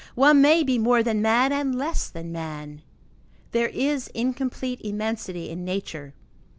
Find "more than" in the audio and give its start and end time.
0.79-1.21